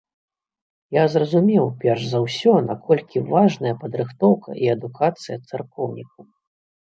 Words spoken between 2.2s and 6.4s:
ўсё, наколькі важная падрыхтоўка і адукацыя царкоўнікаў.